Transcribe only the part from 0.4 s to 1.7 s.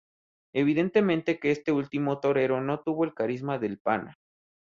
Evidentemente que